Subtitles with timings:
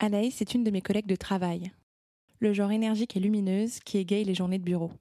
[0.00, 1.72] Anaïs est une de mes collègues de travail,
[2.38, 4.92] le genre énergique et lumineuse qui égaye les journées de bureau.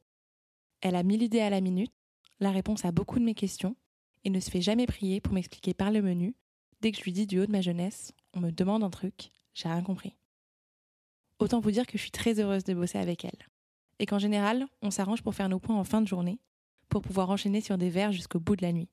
[0.81, 1.94] Elle a mille idées à la minute,
[2.40, 3.75] la réponse à beaucoup de mes questions,
[4.23, 6.36] et ne se fait jamais prier pour m'expliquer par le menu.
[6.81, 9.31] Dès que je lui dis du haut de ma jeunesse, on me demande un truc,
[9.53, 10.16] j'ai rien compris.
[11.38, 13.48] Autant vous dire que je suis très heureuse de bosser avec elle.
[14.00, 16.40] Et qu'en général, on s'arrange pour faire nos points en fin de journée,
[16.90, 18.90] pour pouvoir enchaîner sur des verres jusqu'au bout de la nuit.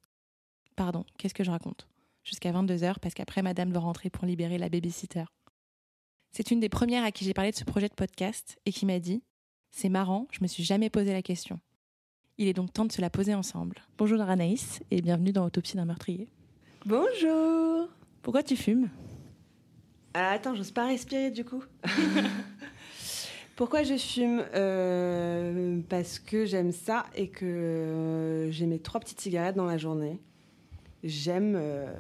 [0.77, 1.89] Pardon, qu'est-ce que je raconte?
[2.25, 5.25] Jusqu'à 22h, parce qu'après, madame doit rentrer pour libérer la babysitter.
[6.37, 8.87] C'est une des premières à qui j'ai parlé de ce projet de podcast et qui
[8.87, 9.23] m'a dit
[9.71, 11.61] C'est marrant, je me suis jamais posé la question.
[12.39, 13.77] Il est donc temps de se la poser ensemble.
[13.99, 16.29] Bonjour Anaïs et bienvenue dans Autopsie d'un meurtrier.
[16.87, 17.89] Bonjour
[18.21, 18.89] Pourquoi tu fumes?
[20.15, 21.63] Ah, Attends, j'ose pas respirer du coup.
[23.55, 24.45] Pourquoi je fume?
[24.57, 30.19] Euh, Parce que j'aime ça et que j'ai mes trois petites cigarettes dans la journée.
[31.05, 31.55] J'aime.
[31.57, 31.93] Euh,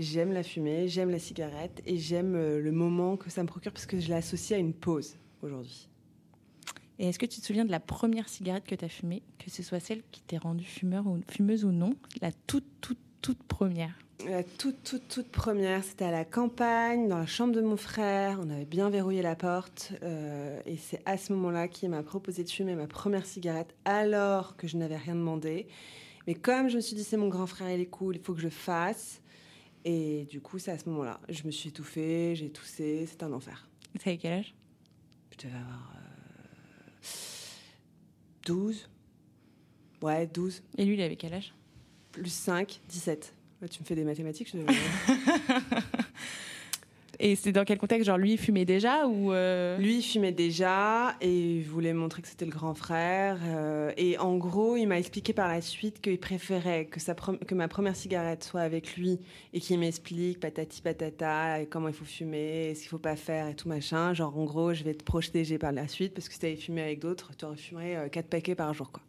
[0.00, 3.70] J'aime la fumée, j'aime la cigarette et j'aime euh, le moment que ça me procure
[3.70, 5.90] parce que je l'associe à une pause aujourd'hui.
[6.98, 9.50] Et est-ce que tu te souviens de la première cigarette que tu as fumée, que
[9.50, 11.92] ce soit celle qui t'est rendue fumeur ou fumeuse ou non,
[12.22, 13.92] la toute, toute, toute première?
[14.26, 18.40] La toute, toute, toute première, c'était à la campagne, dans la chambre de mon frère.
[18.42, 19.92] On avait bien verrouillé la porte.
[20.02, 24.56] Euh, et c'est à ce moment-là qu'il m'a proposé de fumer ma première cigarette alors
[24.56, 25.68] que je n'avais rien demandé.
[26.26, 28.34] Mais comme je me suis dit, c'est mon grand frère, il est cool, il faut
[28.34, 29.20] que je fasse.
[29.84, 31.20] Et du coup, c'est à ce moment-là.
[31.28, 33.66] Je me suis étouffée, j'ai toussé, c'est un enfer.
[33.98, 34.54] Tu avais quel âge?
[35.32, 35.94] Je devais avoir
[38.46, 38.88] 12.
[40.02, 40.62] Euh, ouais, 12.
[40.76, 41.54] Et lui, il avait quel âge?
[42.12, 43.34] Plus 5, 17.
[43.70, 44.58] tu me fais des mathématiques, je
[47.22, 50.32] Et c'est dans quel contexte Genre lui, il fumait déjà ou euh Lui, il fumait
[50.32, 53.38] déjà et il voulait montrer que c'était le grand frère.
[53.44, 57.54] Euh, et en gros, il m'a expliqué par la suite qu'il préférait que, sa que
[57.54, 59.20] ma première cigarette soit avec lui
[59.52, 63.54] et qu'il m'explique patati patata comment il faut fumer, ce qu'il faut pas faire et
[63.54, 64.14] tout machin.
[64.14, 66.56] Genre, en gros, je vais te protéger par la suite parce que si tu avais
[66.56, 69.02] fumé avec d'autres, tu aurais fumé 4 paquets par jour, quoi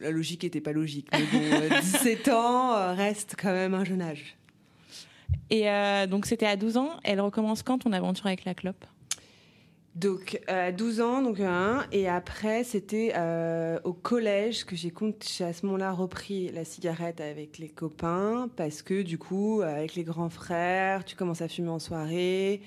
[0.00, 1.08] la logique était pas logique.
[1.12, 1.24] Mais
[1.70, 4.36] bon, 17 ans reste quand même un jeune âge.
[5.50, 6.90] Et euh, donc c'était à 12 ans.
[7.02, 8.84] Elle recommence quand ton aventure avec la clope?
[9.94, 14.92] Donc, à 12 ans, donc un, et après, c'était euh, au collège que j'ai
[15.40, 20.02] à ce moment-là repris la cigarette avec les copains, parce que du coup, avec les
[20.02, 22.60] grands frères, tu commences à fumer en soirée,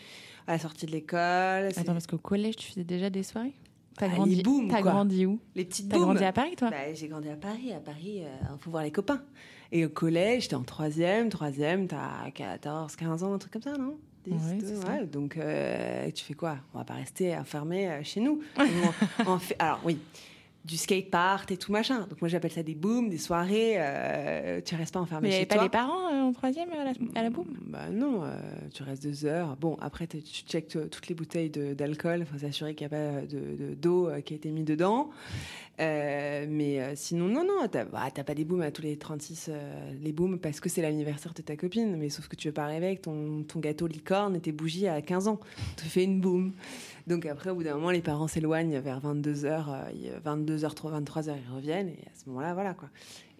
[0.47, 1.65] à la sortie de l'école.
[1.75, 3.55] Attends, parce qu'au collège, tu faisais déjà des soirées?
[3.97, 7.29] T'as grandi, as grandi où Les petites T'as grandi à Paris, toi bah, J'ai grandi
[7.29, 7.73] à Paris.
[7.73, 9.21] À Paris, il euh, faut voir les copains.
[9.71, 11.29] Et au collège, j'étais en troisième.
[11.29, 13.97] Troisième, t'as 14, 15 ans, un truc comme ça, non?
[14.29, 16.57] Ouais, donc, euh, tu fais quoi?
[16.73, 18.41] On va pas rester enfermé euh, chez nous.
[19.39, 19.97] fait, alors, oui,
[20.67, 22.01] du skate park et tout machin.
[22.09, 23.75] Donc moi j'appelle ça des booms, des soirées.
[23.77, 26.91] Euh, tu restes pas enfermé Mais chez pas les parents euh, en troisième à la,
[27.15, 28.37] à la boom Bah non, euh,
[28.73, 29.55] tu restes deux heures.
[29.55, 33.75] Bon après tu checkes toutes les bouteilles d'alcool, faut s'assurer qu'il n'y a pas de
[33.75, 35.09] d'eau qui a été mis dedans.
[35.79, 39.49] mais sinon non non, t'as bah, pas des booms à tous les 36
[40.01, 41.95] les booms parce que c'est l'anniversaire de ta copine.
[41.95, 44.87] Mais sauf que tu veux pas arriver avec ton, ton gâteau licorne et tes bougies
[44.87, 45.39] à 15 ans.
[45.77, 46.51] Tu fais une boom.
[47.07, 49.91] Donc après, au bout d'un moment, les parents s'éloignent vers 22h,
[50.23, 52.89] 22h, 23h, ils reviennent, et à ce moment-là, voilà quoi.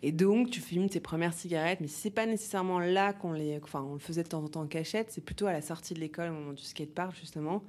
[0.04, 3.60] Et donc, tu fumes tes premières cigarettes, mais c'est pas nécessairement là qu'on les.
[3.62, 5.94] Enfin, on le faisait de temps en temps en cachette, c'est plutôt à la sortie
[5.94, 7.64] de l'école, au moment du skatepark, justement,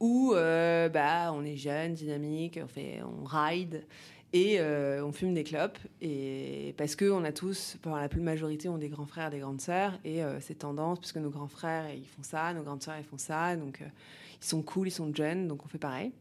[0.00, 2.58] où euh, bah, on est jeune, dynamique,
[3.04, 3.84] on, ride
[4.32, 5.78] et euh, on fume des clopes.
[6.00, 9.60] Et parce qu'on a tous, pour la plus majorité, ont des grands frères, des grandes
[9.60, 12.98] sœurs, et euh, c'est tendance, puisque nos grands frères, ils font ça, nos grandes sœurs,
[12.98, 13.56] ils font ça.
[13.56, 16.12] Donc, ils sont cool, ils sont jeunes, donc on fait pareil.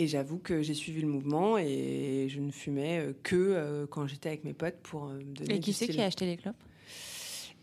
[0.00, 4.06] Et j'avoue que j'ai suivi le mouvement et je ne fumais euh, que euh, quand
[4.06, 6.54] j'étais avec mes potes pour euh, donner Et qui c'est qui a acheté les clopes?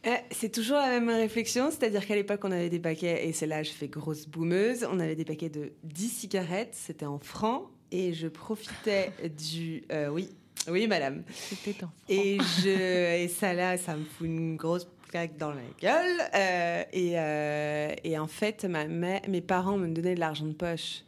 [0.05, 3.47] Euh, c'est toujours la même réflexion, c'est-à-dire qu'à l'époque, on avait des paquets, et c'est
[3.47, 7.69] là je fais grosse boumeuse, on avait des paquets de 10 cigarettes, c'était en francs,
[7.97, 9.83] et je profitais du...
[9.91, 10.29] Euh, oui,
[10.69, 11.23] oui, madame.
[11.31, 15.61] C'était en Et, je, et ça, là, ça me fout une grosse claque dans la
[15.79, 16.21] gueule.
[16.33, 21.03] Euh, et, et, en fait, ma, mes parents me donnaient de l'argent de poche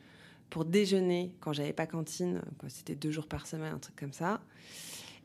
[0.50, 4.40] pour déjeuner quand j'avais pas cantine, c'était deux jours par semaine, un truc comme ça.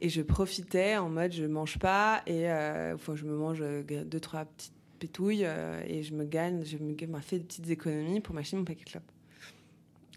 [0.00, 4.18] Et je profitais en mode je mange pas et euh, je me mange euh, deux
[4.18, 8.34] trois petites pétouilles euh, et je me gagne, je me fait des petites économies pour
[8.34, 9.12] m'acheter mon paquet de clopes.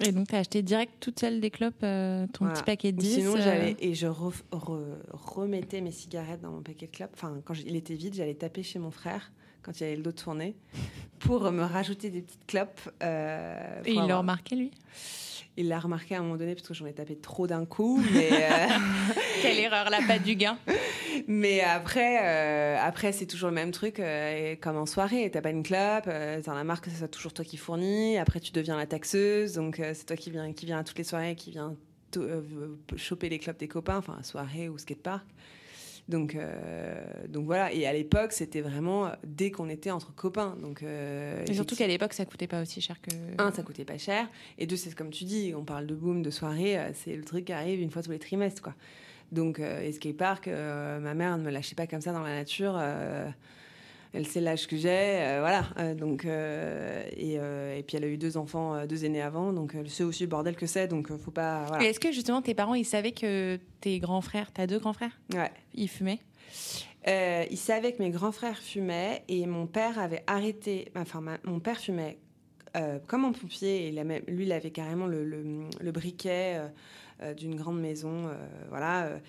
[0.03, 3.13] Et donc, tu as acheté direct toute seule des clopes, ton petit paquet de 10
[3.13, 7.11] Sinon, j'allais et je remettais mes cigarettes dans mon paquet de clopes.
[7.13, 9.31] Enfin, quand il était vide, j'allais taper chez mon frère
[9.65, 10.55] quand il y avait le dos tourné
[11.19, 12.81] pour me rajouter des petites clopes.
[13.01, 14.71] et il l'a remarqué, lui?
[15.57, 18.03] Il l'a remarqué à un moment donné parce que j'en ai tapé trop d'un coup.
[18.13, 18.67] Mais euh,
[19.41, 20.57] Quelle erreur, la patte du gain.
[21.27, 25.29] mais après, euh, après c'est toujours le même truc, euh, comme en soirée.
[25.31, 26.09] T'as pas une clope,
[26.43, 28.17] t'en as marre que ce soit toujours toi qui fournis.
[28.17, 31.05] Après, tu deviens la taxeuse, donc c'est toi qui viens, qui vient à toutes les
[31.05, 31.75] soirées, qui vient
[32.97, 35.25] choper les clopes des copains, enfin soirée ou skatepark.
[36.07, 37.73] Donc, euh, donc voilà.
[37.73, 40.55] Et à l'époque, c'était vraiment dès qu'on était entre copains.
[40.61, 43.09] Donc, euh, et surtout qu'à l'époque, ça coûtait pas aussi cher que.
[43.39, 44.29] Un, ça coûtait pas cher.
[44.57, 47.23] Et deux, c'est comme tu dis, on parle de boom, de soirée, euh, c'est le
[47.23, 48.75] truc qui arrive une fois tous les trimestres, quoi.
[49.31, 52.79] Donc, Escape Park, ma mère ne me lâchait pas comme ça dans la nature
[54.15, 55.65] elle sait l'âge que j'ai, euh, voilà.
[55.77, 59.89] Euh, donc euh, et, puis elle a eu deux enfants, deux aînés avant, donc elle
[59.89, 61.65] sait aussi le bordel que c'est, donc faut pas.
[61.67, 61.85] Voilà.
[61.85, 65.19] Est-ce que justement tes parents ils savaient que tes grands frères, t'as deux grands frères,
[65.33, 66.19] ouais, ils fumaient?
[67.07, 70.91] Ils savaient que mes grands frères fumaient et mon père avait arrêté.
[70.95, 72.17] Enfin, mon père fumait
[73.07, 73.91] comme un pompier et
[74.27, 76.61] lui il avait carrément le, le briquet
[77.37, 78.29] d'une grande maison,
[78.69, 79.19] voilà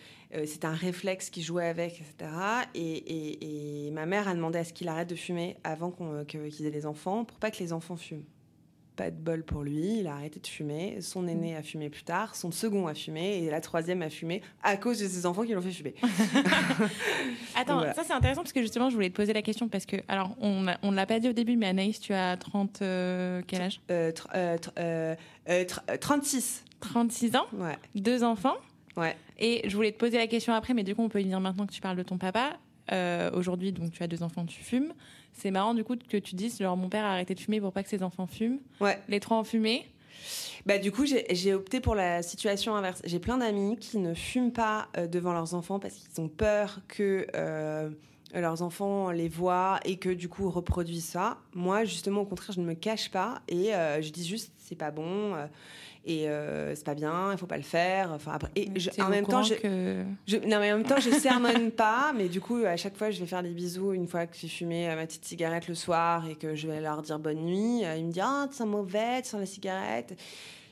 [0.45, 2.31] c'est un réflexe qui jouait avec, etc.
[2.75, 6.71] Et, ma mère a demandé à ce qu'il arrête de fumer avant euh, qu'ils aient
[6.71, 8.25] des enfants, pour pas que les enfants fument.
[8.95, 11.01] Pas de bol pour lui, il a arrêté de fumer.
[11.03, 11.29] Son mm.
[11.29, 14.77] aîné a fumé plus tard, son second a fumé et la troisième a fumé à
[14.77, 15.95] cause de ses enfants qui l'ont fait fumer.
[17.57, 19.97] Attends, ça c'est intéressant parce que justement je voulais te poser la question parce que,
[20.09, 22.83] alors on ne l'a pas dit au début, mais Anaïs, tu as 30.
[22.83, 23.81] Euh, quel âge?
[26.01, 26.65] 36.
[26.81, 27.47] 36 ans?
[27.55, 27.77] Ouais.
[27.95, 28.57] Deux enfants?
[28.97, 29.17] Ouais.
[29.39, 31.41] Et je voulais te poser la question après, mais du coup, on peut y dire
[31.41, 32.59] maintenant que tu parles de ton papa.
[32.93, 34.93] Euh, aujourd'hui, donc tu as deux enfants, tu fumes.
[35.33, 37.73] C'est marrant du coup que tu dises, genre mon père a arrêté de fumer pour
[37.73, 38.59] pas que ses enfants fument.
[38.81, 38.99] Ouais.
[39.09, 39.87] Les trois ont fumé.
[40.65, 43.01] Bah, du coup, j'ai opté pour la situation inverse.
[43.05, 46.81] J'ai plein d'amis qui ne fument pas euh, devant leurs enfants parce qu'ils ont peur
[46.89, 47.91] que euh,
[48.35, 51.39] leurs enfants les voient et que du coup reproduisent ça.
[51.55, 53.71] Moi, justement, au contraire, je ne me cache pas et
[54.01, 55.35] je dis juste c'est pas bon
[56.07, 58.13] et euh, c'est pas bien, il faut pas le faire.
[58.13, 58.71] Enfin après, et
[59.01, 59.55] en même temps, je,
[60.37, 63.21] non mais en même temps, je sermonne pas, mais du coup, à chaque fois, je
[63.21, 66.37] vais faire des bisous une fois que j'ai fumé ma petite cigarette le soir et
[66.37, 67.85] que je vais leur dire bonne nuit.
[67.85, 70.17] Euh, ils me disent ah, tu sens mauvais, tu sens la cigarette.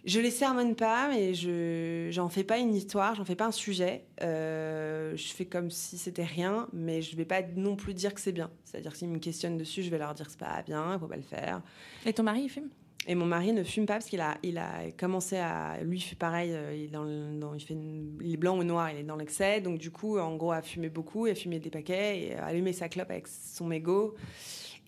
[0.04, 3.52] Je les sermonne pas, mais je j'en fais pas une histoire, j'en fais pas un
[3.52, 4.04] sujet.
[4.22, 8.20] Euh, je fais comme si c'était rien, mais je vais pas non plus dire que
[8.20, 8.50] c'est bien.
[8.64, 11.06] C'est-à-dire s'ils me questionnent dessus, je vais leur dire que c'est pas bien, il faut
[11.06, 11.62] pas le faire.
[12.04, 12.68] Et ton mari il fume?
[13.06, 15.78] Et mon mari ne fume pas parce qu'il a, il a commencé à.
[15.82, 17.76] Lui, il fait pareil, euh, il est, dans, il, fait
[18.20, 19.60] il est blanc ou noir, il est dans l'excès.
[19.60, 22.72] Donc, du coup, en gros, a fumé beaucoup, a fumé des paquets, et a allumé
[22.72, 24.14] sa clope avec son mégot,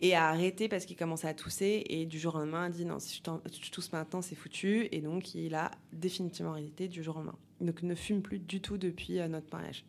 [0.01, 1.85] et a arrêté parce qu'il commençait à tousser.
[1.89, 4.89] Et du jour au lendemain, a dit non, si je, tousse maintenant, c'est foutu.
[4.93, 7.39] Et donc, il a définitivement arrêté du jour au lendemain.
[7.61, 9.85] Donc, ne fume plus du tout depuis euh, notre mariage.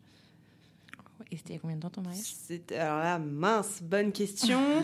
[1.30, 2.34] Et c'était il y a combien de temps ton mariage?
[2.72, 4.60] Alors là, mince, bonne question.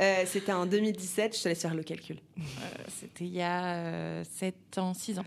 [0.00, 2.18] Euh, c'était en 2017, je te laisse faire le calcul.
[2.38, 2.42] Euh,
[2.88, 5.24] c'était il y a 7 euh, ans, 6 ans.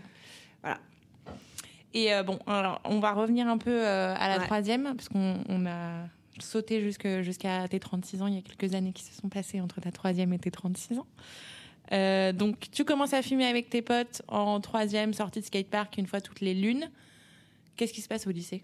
[0.62, 0.78] Voilà.
[1.92, 6.06] Et bon, alors, on va revenir un peu à la troisième, parce qu'on a
[6.44, 8.26] sauté jusqu'à tes 36 ans.
[8.26, 10.98] Il y a quelques années qui se sont passées entre ta troisième et tes 36
[10.98, 12.32] ans.
[12.32, 16.20] donc, tu commences à fumer avec tes potes en troisième, sortie de skatepark une fois
[16.20, 16.90] toutes les lunes.
[17.76, 18.62] Qu'est-ce qui se passe au lycée?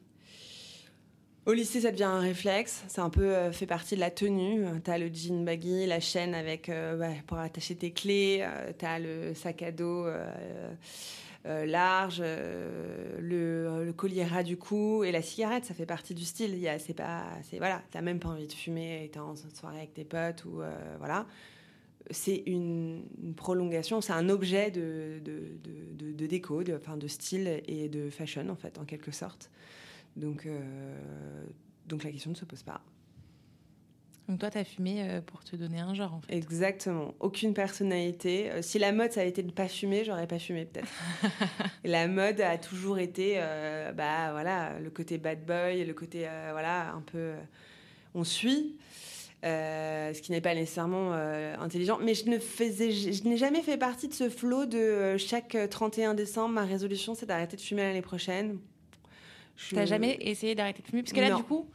[1.49, 2.85] Au lycée, ça devient un réflexe.
[2.89, 4.67] C'est un peu euh, fait partie de la tenue.
[4.85, 8.41] Tu as le jean baggy, la chaîne avec euh, pour attacher tes clés.
[8.43, 10.07] Euh, tu as le sac à dos
[11.45, 15.65] large, le, collier ras du cou et la cigarette.
[15.65, 16.59] Ça fait partie du style.
[16.79, 17.83] c'est pas, c'est voilà.
[17.91, 20.61] T'as même pas envie de fumer et t'es en soirée avec tes potes ou
[20.99, 21.27] voilà.
[22.11, 23.05] C'est une,
[23.37, 24.01] prolongation.
[24.01, 28.57] C'est un objet de, de, de déco, de, enfin, de style et de fashion en
[28.57, 29.51] fait, en quelque sorte.
[30.19, 31.45] Donc, euh,
[31.87, 32.83] donc la question ne se pose pas.
[34.29, 36.35] Donc toi, tu as fumé euh, pour te donner un genre, en fait.
[36.35, 37.15] Exactement.
[37.19, 38.51] Aucune personnalité.
[38.51, 40.89] Euh, si la mode, ça avait été de ne pas fumer, j'aurais pas fumé, peut-être.
[41.85, 43.41] la mode a toujours été,
[43.95, 47.33] bah voilà, le côté bad boy, le côté, voilà, un peu...
[48.15, 48.77] on suit.
[49.43, 51.99] ce qui n'est pas nécessairement intelligent.
[52.03, 56.13] Mais je ne faisais, je, n'ai jamais fait partie de ce flot de chaque 31
[56.13, 58.59] décembre, ma résolution c'est d'arrêter de fumer l'année prochaine.
[59.57, 61.03] Tu n'as jamais essayé d'arrêter de fumer?
[61.03, 61.67] Parce que là, du coup,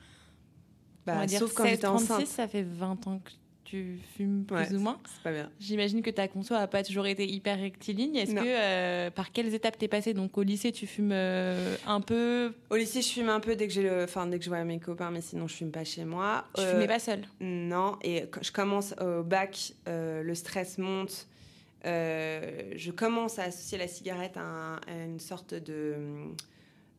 [1.06, 2.28] bah, on va dire sauf quand j'étais enceinte.
[2.28, 3.32] ça fait 20 ans que
[3.74, 5.00] tu fumes plus ou moins.
[5.06, 5.50] C'est pas bien.
[5.60, 8.16] J'imagine que ta conso a pas toujours été hyper rectiligne.
[8.16, 10.14] Est-ce que euh, par quelles étapes t'es passée?
[10.14, 12.54] Donc au lycée, tu fumes euh, un peu?
[12.70, 14.64] Au lycée, je fume un peu dès que j'ai le, enfin dès que je vois
[14.64, 16.46] mes copains, mais sinon je fume pas chez moi.
[16.56, 17.24] Tu fumais pas seule?
[17.40, 17.98] Non.
[18.04, 21.28] Et quand je commence au bac, euh, le stress monte.
[21.84, 25.96] je commence à associer la cigarette à une sorte de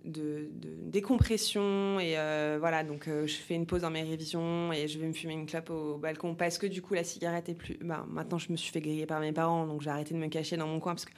[0.05, 0.49] de,
[0.87, 4.99] décompression et euh, voilà donc euh, je fais une pause dans mes révisions et je
[4.99, 7.79] vais me fumer une clope au balcon parce que du coup la cigarette est plus
[7.83, 10.29] bah, maintenant je me suis fait griller par mes parents donc j'ai arrêté de me
[10.29, 11.13] cacher dans mon coin parce que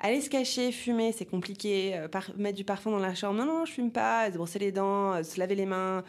[0.00, 3.38] aller se cacher fumer c'est compliqué euh, mettre du parfum dans la chambre.
[3.38, 4.30] Non non je fume pas.
[4.30, 6.04] Se brosser les dents se laver les mains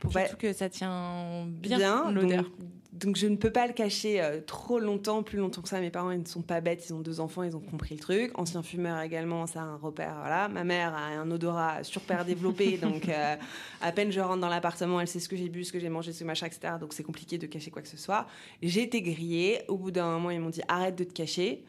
[0.00, 2.50] pour Surtout que ça tient bien, l'odeur.
[2.94, 5.80] Donc, je ne peux pas le cacher euh, trop longtemps, plus longtemps que ça.
[5.80, 8.00] Mes parents, ils ne sont pas bêtes, ils ont deux enfants, ils ont compris le
[8.00, 8.30] truc.
[8.38, 10.14] Ancien fumeur également, ça a un repère.
[10.20, 10.46] Voilà.
[10.46, 13.34] Ma mère a un odorat super développé, donc euh,
[13.80, 15.88] à peine je rentre dans l'appartement, elle sait ce que j'ai bu, ce que j'ai
[15.88, 16.74] mangé, ce machin, etc.
[16.78, 18.28] Donc c'est compliqué de cacher quoi que ce soit.
[18.62, 19.62] J'ai été grillée.
[19.66, 21.64] Au bout d'un moment, ils m'ont dit arrête de te cacher.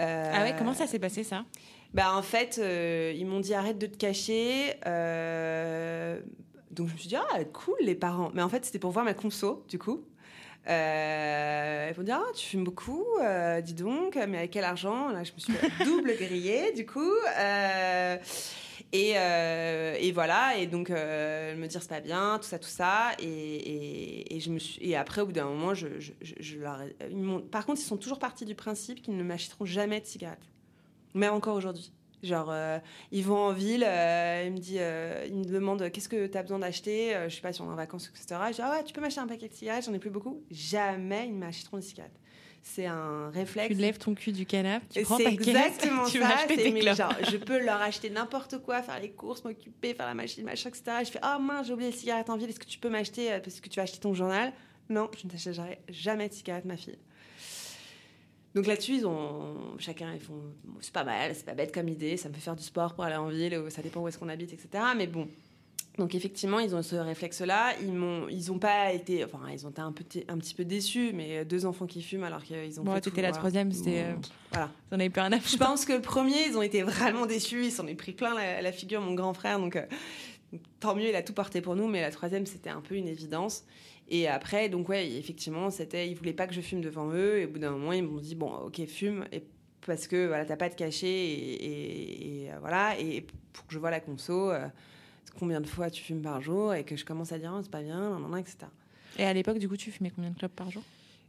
[0.00, 1.44] Euh, ah ouais, comment ça s'est passé ça?
[1.92, 2.60] Bah en fait,
[3.14, 4.74] ils m'ont dit arrête de te cacher.
[6.70, 8.30] Donc je me suis dit, ah, cool les parents.
[8.34, 10.04] Mais en fait, c'était pour voir ma conso, du coup.
[10.66, 15.08] Euh, ils vont dire, ah, tu fumes beaucoup, euh, dis donc, mais avec quel argent?
[15.10, 15.52] Là, je me suis
[15.84, 17.12] double grillée, du coup.
[17.38, 18.16] Euh,
[18.92, 23.10] et, et, voilà, et donc me dire c'est pas bien, tout ça, tout ça.
[23.18, 26.80] Et, et, je me suis, et après, au bout d'un moment, je, je, je, leur
[27.50, 30.48] par contre, ils sont toujours partis du principe qu'ils ne m'achèteront jamais de cigarettes.
[31.12, 31.92] Même encore aujourd'hui.
[32.24, 32.78] Genre, euh,
[33.12, 36.38] ils vont en ville, euh, il me dit, euh, il me demande qu'est-ce que tu
[36.38, 38.40] as besoin d'acheter, je sais pas si on est en vacances, etc.
[38.48, 40.42] Je dis, ah ouais, tu peux m'acheter un paquet de cigarettes, j'en ai plus beaucoup.
[40.50, 42.18] Jamais ils m'achèteront des cigarettes.
[42.62, 43.74] C'est un réflexe.
[43.74, 46.38] Tu lèves ton cul du canapé, tu prends C'est exactement tu ça.
[46.48, 50.44] C'est genre, je peux leur acheter n'importe quoi, faire les courses, m'occuper, faire la machine,
[50.44, 50.82] machin, etc.
[51.00, 53.38] Je fais, oh mince, j'ai oublié les cigarettes en ville, est-ce que tu peux m'acheter
[53.44, 54.50] parce que tu vas acheter ton journal?
[54.88, 56.98] Non, je ne t'achèterai jamais de cigarettes, ma fille.
[58.54, 60.40] Donc là-dessus, ils ont chacun ils font
[60.80, 63.04] c'est pas mal, c'est pas bête comme idée, ça me fait faire du sport pour
[63.04, 64.84] aller en ville, ça dépend où est-ce qu'on habite, etc.
[64.96, 65.28] Mais bon.
[65.98, 67.74] Donc effectivement, ils ont ce réflexe-là.
[67.80, 67.94] Ils
[68.30, 71.44] ils ont pas été, enfin, ils ont été un, petit, un petit peu déçus, mais
[71.44, 72.84] deux enfants qui fument alors qu'ils ont.
[72.84, 74.02] Bon, étais la troisième, c'était.
[74.02, 74.14] Euh,
[74.50, 74.70] voilà.
[74.90, 77.26] Ils en avaient plus un à Je pense que le premier, ils ont été vraiment
[77.26, 77.66] déçus.
[77.66, 79.60] Ils s'en ont pris plein la, figure, mon grand frère.
[79.60, 79.86] Donc euh,
[80.80, 81.86] tant mieux, il a tout porté pour nous.
[81.86, 83.64] Mais la troisième, c'était un peu une évidence.
[84.08, 87.38] Et après, donc ouais, effectivement, c'était, ils voulaient pas que je fume devant eux.
[87.38, 89.42] Et au bout d'un moment, ils m'ont dit bon, ok, fume, et
[89.86, 92.98] parce que voilà, t'as pas de cachet et, euh, voilà.
[92.98, 94.66] Et pour que je vois la conso, euh,
[95.38, 97.70] combien de fois tu fumes par jour et que je commence à dire oh, c'est
[97.70, 98.66] pas bien, etc.
[99.18, 100.82] Et à l'époque, du coup, tu fumais combien de clopes par jour?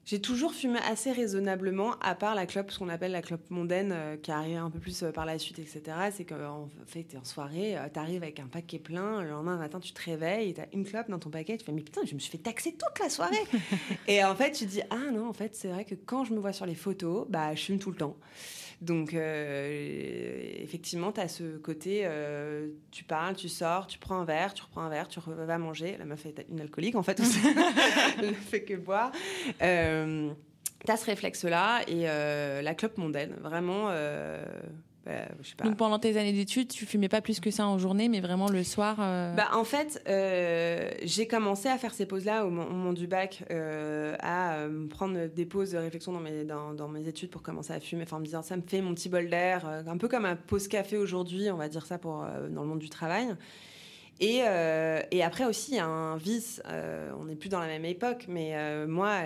[0.05, 3.91] J'ai toujours fumé assez raisonnablement, à part la clope, ce qu'on appelle la clope mondaine,
[3.91, 5.81] euh, qui arrive un peu plus euh, par la suite, etc.
[6.11, 9.79] C'est qu'en fait, t'es en soirée, euh, t'arrives avec un paquet plein, le lendemain matin,
[9.79, 12.19] tu te réveilles, t'as une clope dans ton paquet, tu fais, mais putain, je me
[12.19, 13.43] suis fait taxer toute la soirée.
[14.07, 16.39] et en fait, tu dis, ah non, en fait, c'est vrai que quand je me
[16.39, 18.15] vois sur les photos, bah, je fume tout le temps.
[18.85, 24.25] Donc, euh, effectivement, tu as ce côté, euh, tu parles, tu sors, tu prends un
[24.25, 25.95] verre, tu reprends un verre, tu vas manger.
[25.97, 27.19] La meuf est une alcoolique, en fait.
[28.19, 29.11] Elle ne fait que boire.
[29.61, 30.31] Euh,
[30.85, 32.03] tu as ce réflexe-là et
[32.63, 33.89] la clope mondaine, vraiment
[35.05, 38.21] bah, Donc pendant tes années d'études, tu fumais pas plus que ça en journée, mais
[38.21, 38.97] vraiment le soir.
[38.99, 43.43] Euh, bah en fait, euh, j'ai commencé à faire ces pauses-là au, moment du bac,
[43.51, 47.73] euh, à prendre des pauses de réflexion dans mes dans, dans, mes études pour commencer
[47.73, 50.07] à fumer, enfin en me disant ça me fait mon petit bol d'air, un peu
[50.07, 53.27] comme un pause café aujourd'hui, on va dire ça pour dans le monde du travail.
[54.21, 54.37] Et,
[55.11, 56.61] et après aussi, il y a un vice,
[57.19, 58.55] on n'est plus dans la même époque, mais
[58.87, 59.21] moi,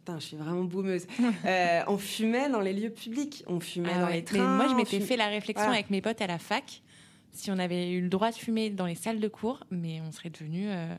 [0.00, 1.06] Putain, je suis vraiment boumeuse.
[1.46, 4.56] Euh, on fumait dans les lieux publics, on fumait ah dans les trains.
[4.56, 6.82] moi, je m'étais fait la réflexion avec mes potes à la fac
[7.32, 10.12] si on avait eu le droit de fumer dans les salles de cours, mais on
[10.12, 10.68] serait devenu.
[10.68, 10.94] Euh,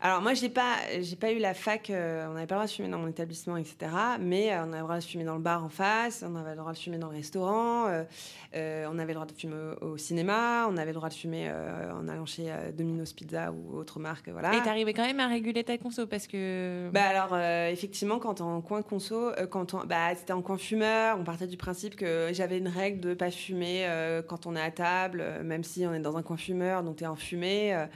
[0.00, 1.90] Alors moi, j'ai pas, j'ai pas eu la fac.
[1.90, 3.76] Euh, on n'avait pas le droit de fumer dans mon établissement, etc.
[4.20, 6.24] Mais euh, on avait le droit de fumer dans le bar en face.
[6.26, 7.86] On avait le droit de fumer dans le restaurant.
[7.86, 10.66] on avait le droit de fumer au, cinéma.
[10.68, 14.54] On avait le droit de fumer en allant chez Domino's Pizza ou autre marque, voilà.
[14.54, 16.88] Et t'arrivais quand même à réguler ta conso parce que.
[16.92, 17.36] Bah alors
[17.70, 21.56] effectivement, quand en coin conso, quand on, bah c'était en coin fumeur, on partait du
[21.56, 23.88] principe que j'avais une règle de pas fumer
[24.28, 27.04] quand on est à table, même si on est dans un coin fumeur, donc tu
[27.04, 27.74] es en fumée.
[27.74, 27.86] Euh,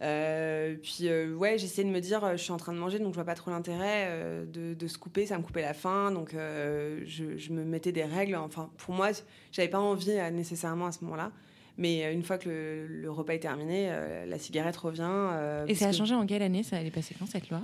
[0.00, 3.08] euh, puis euh, ouais, j'essayais de me dire, je suis en train de manger, donc
[3.10, 7.52] je vois pas trop l'intérêt de, se couper, ça me coupait la faim, donc je,
[7.52, 8.36] me mettais des règles.
[8.36, 9.10] Enfin, pour moi,
[9.52, 11.32] j'avais pas envie nécessairement à ce moment-là.
[11.80, 13.90] Mais une fois que le, repas est terminé,
[14.26, 15.64] la cigarette revient.
[15.68, 16.76] Et ça a changé en quelle année Ça?
[16.76, 17.60] Allait passer quand cette loi?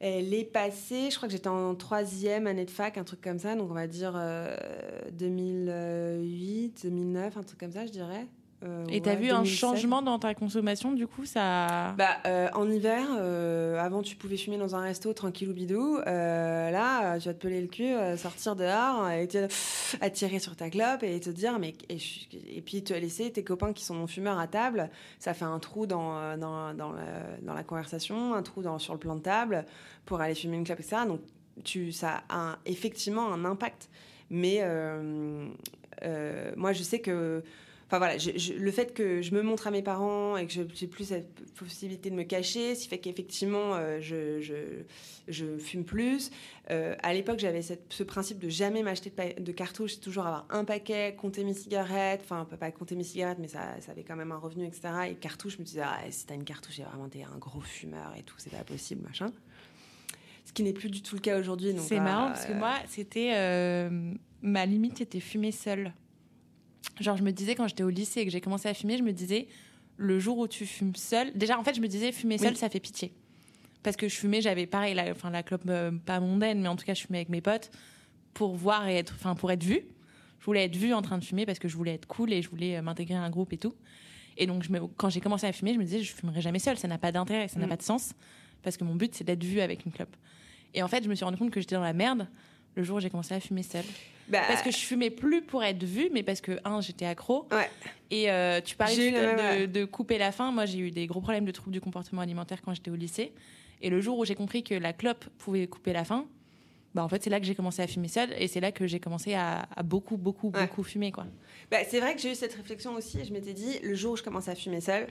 [0.00, 3.40] Elle est passée, je crois que j'étais en troisième année de fac, un truc comme
[3.40, 4.12] ça, donc on va dire
[5.12, 8.26] 2008, 2009, un truc comme ça, je dirais.
[8.64, 12.68] Euh, et t'as vu un changement dans ta consommation du coup ça bah, euh, En
[12.68, 15.98] hiver, euh, avant tu pouvais fumer dans un resto tranquille ou bidou.
[16.04, 19.28] là, tu vas te peler le cul, sortir dehors et
[20.00, 23.84] attirer sur ta clope et te dire mais et, puis te laisser tes copains qui
[23.84, 24.90] sont non fumeurs à table.
[25.20, 27.02] Ça fait un trou dans dans, dans, la,
[27.42, 29.66] dans la conversation, un trou dans, sur le plan de table
[30.04, 31.02] pour aller fumer une clope etc.
[31.06, 31.20] Donc
[31.62, 33.88] tu ça a effectivement un impact.
[34.30, 34.64] Mais
[36.56, 37.44] moi je sais que
[37.88, 41.04] Enfin voilà, le fait que je me montre à mes parents et que j'ai plus
[41.04, 44.54] cette possibilité de me cacher, ce qui fait qu'effectivement euh, je, je,
[45.26, 46.30] je, fume plus.
[46.70, 50.66] Euh, à l'époque, j'avais ce principe de jamais m'acheter de, de, cartouches, toujours avoir un
[50.66, 54.32] paquet, compter mes cigarettes, enfin pas compter mes cigarettes, mais ça, ça avait quand même
[54.32, 54.88] un revenu, etc.
[55.08, 58.12] Et cartouches, je me disais, ah, si t'as une cartouche, vraiment t'es un gros fumeur
[58.18, 59.32] et tout, c'est pas possible, machin.
[60.44, 61.74] Ce qui n'est plus du tout le cas aujourd'hui.
[61.78, 63.88] C'est marrant parce que euh, moi, c'était
[64.42, 65.94] ma limite, était fumer seule.
[67.00, 69.02] Genre, je me disais, quand j'étais au lycée et que j'ai commencé à fumer, je
[69.02, 69.48] me disais,
[69.96, 71.32] le jour où tu fumes seul.
[71.34, 73.12] Déjà, en fait, je me disais, fumer seul, ça fait pitié.
[73.82, 76.76] Parce que je fumais, j'avais pareil, la, enfin, la clope euh, pas mondaine, mais en
[76.76, 77.70] tout cas, je fumais avec mes potes
[78.34, 79.82] pour voir et être, enfin, pour être vue.
[80.40, 82.42] Je voulais être vue en train de fumer parce que je voulais être cool et
[82.42, 83.74] je voulais euh, m'intégrer à un groupe et tout.
[84.36, 86.60] Et donc, je me, quand j'ai commencé à fumer, je me disais, je fumerai jamais
[86.60, 87.70] seul, ça n'a pas d'intérêt, ça n'a mm.
[87.70, 88.12] pas de sens.
[88.62, 90.14] Parce que mon but, c'est d'être vue avec une clope.
[90.74, 92.28] Et en fait, je me suis rendu compte que j'étais dans la merde
[92.78, 93.84] le jour où j'ai commencé à fumer seule.
[94.28, 97.48] Bah, parce que je fumais plus pour être vue, mais parce que, un, j'étais accro.
[98.10, 100.52] Et euh, tu parlais de, de, couper la faim.
[100.52, 103.32] Moi, j'ai eu des gros problèmes de troubles du comportement alimentaire quand j'étais au lycée.
[103.82, 106.26] Et le jour où j'ai compris que la clope pouvait couper la faim,
[106.94, 108.32] bah, en fait, c'est là que j'ai commencé à fumer seule.
[108.38, 111.10] Et c'est là que j'ai commencé à, beaucoup, beaucoup, beaucoup fumer.
[111.10, 111.26] Quoi.
[111.70, 113.24] Bah, c'est vrai que j'ai eu cette réflexion aussi.
[113.24, 115.08] Je m'étais dit, le jour où je commence à fumer seule,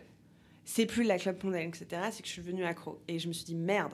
[0.64, 2.02] c'est plus la clope mondaine, etc.
[2.12, 3.02] C'est que je suis devenue accro.
[3.08, 3.92] Et je me suis dit, merde.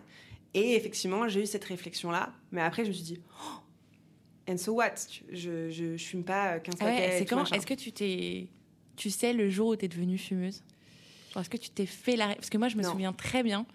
[0.53, 2.33] Et effectivement, j'ai eu cette réflexion-là.
[2.51, 4.95] Mais après, je me suis dit, oh, and so what?
[5.31, 7.17] Je, je, je, fume pas 15 ah paquets.
[7.19, 8.47] c'est quand Est-ce que tu t'es.
[8.95, 10.63] Tu sais le jour où tu es devenue fumeuse?
[11.35, 12.27] Est-ce que tu t'es fait la.
[12.35, 13.65] Parce que moi, je me souviens très bien,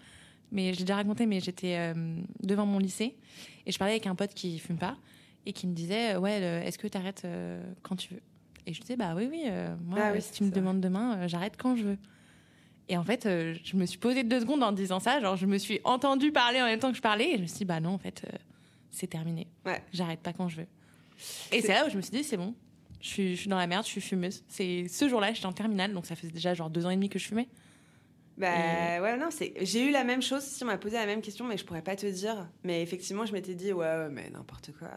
[0.51, 3.15] mais j'ai déjà raconté, mais j'étais euh, devant mon lycée
[3.65, 4.97] et je parlais avec un pote qui fume pas
[5.45, 8.21] et qui me disait Ouais, est-ce que tu arrêtes euh, quand tu veux?
[8.65, 11.55] Et je disais Bah oui, oui, euh, moi, ah si tu me demandes demain, j'arrête
[11.57, 11.97] quand je veux.
[12.89, 13.23] Et en fait,
[13.63, 15.21] je me suis posé deux secondes en disant ça.
[15.21, 17.47] Genre, je me suis entendue parler en même temps que je parlais et je me
[17.47, 18.25] suis dit Bah non, en fait
[18.91, 19.47] c'est terminé.
[19.65, 19.81] Ouais.
[19.93, 20.67] J'arrête pas quand je veux.
[21.51, 22.53] Et c'est là où je me suis dit, c'est bon,
[23.01, 24.43] je suis, je suis, dans la merde, je suis fumeuse.
[24.47, 27.09] C'est ce jour-là, j'étais en terminale, donc ça faisait déjà genre deux ans et demi
[27.09, 27.47] que je fumais.
[28.37, 29.53] Bah ouais, non, c'est.
[29.61, 30.43] J'ai eu la même chose.
[30.43, 32.47] Si on m'a posé la même question, mais je pourrais pas te dire.
[32.63, 34.91] Mais effectivement, je m'étais dit, ouais, mais n'importe quoi.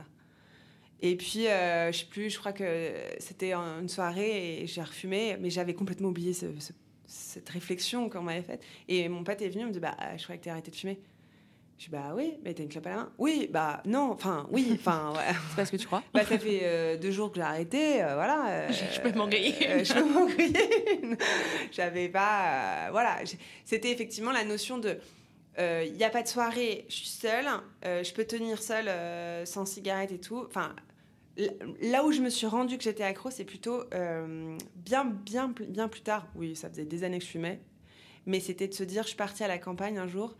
[1.01, 5.37] Et puis, euh, je sais plus, je crois que c'était une soirée et j'ai refumé,
[5.41, 6.33] mais j'avais complètement oublié
[7.07, 8.63] cette réflexion qu'on m'avait faite.
[8.89, 10.77] Et mon pote est venu, il me dit, bah, je crois que t'as arrêté de
[10.77, 11.01] fumer.
[11.83, 14.47] Je dis bah oui, mais t'as une clope à la main Oui, bah non, enfin
[14.53, 15.35] oui, enfin ouais.
[15.49, 18.05] C'est pas ce que tu crois Bah ça fait euh, deux jours que j'ai arrêté,
[18.05, 18.51] euh, voilà.
[18.51, 19.85] Euh, je peux m'en griller.
[19.85, 21.17] je peux m'en griller.
[21.73, 23.19] J'avais pas, voilà.
[23.65, 24.97] C'était effectivement la notion de,
[25.59, 27.49] il n'y a pas de soirée, je suis seule,
[27.83, 28.89] je peux tenir seule
[29.45, 30.45] sans cigarette et tout.
[30.47, 30.77] Enfin,
[31.81, 33.85] là où je me suis rendu que j'étais accro, c'est plutôt
[34.77, 36.27] bien, bien, bien plus tard.
[36.35, 37.61] Oui, ça faisait des années que je fumais,
[38.27, 40.37] mais c'était de se dire, je suis partie à la campagne un jour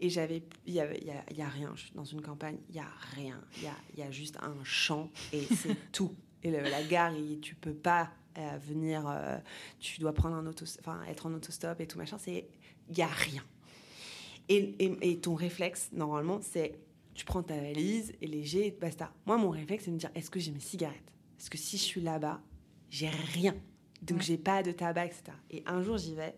[0.00, 0.86] et j'avais, il y, a,
[1.32, 4.10] y a rien dans une campagne, il y a rien, il y a, y a,
[4.10, 6.14] juste un champ et c'est tout.
[6.42, 9.38] Et la gare, tu peux pas euh, venir, euh,
[9.78, 12.18] tu dois prendre un auto, enfin être en autostop et tout machin.
[12.18, 12.48] C'est,
[12.90, 13.42] il y a rien.
[14.48, 16.78] Et, et, ton réflexe normalement, c'est
[17.14, 19.12] tu prends ta valise et léger et basta.
[19.26, 21.12] Moi, mon réflexe, c'est de me dire est-ce que j'ai mes cigarettes?
[21.36, 22.40] Parce que si je suis là-bas,
[22.90, 23.54] j'ai rien?
[24.02, 25.22] Donc, j'ai pas de tabac, etc.
[25.50, 26.34] Et un jour, j'y vais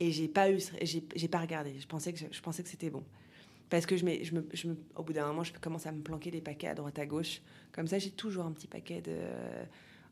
[0.00, 1.74] et j'ai pas eu, j'ai pas regardé.
[1.78, 3.04] Je pensais que je pensais que c'était bon.
[3.70, 5.92] Parce que je, mets, je, me, je me, au bout d'un moment, je commence à
[5.92, 7.42] me planquer des paquets à droite à gauche.
[7.72, 9.16] Comme ça, j'ai toujours un petit paquet de